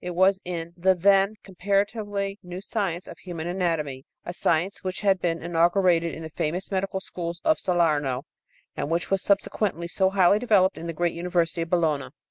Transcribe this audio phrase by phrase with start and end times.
[0.03, 5.21] It was in the then comparatively new science of human anatomy a science which had
[5.21, 8.23] been inaugurated in the famous medical schools of Salerno
[8.75, 12.09] and which was subsequently so highly developed in the great University of Bologna.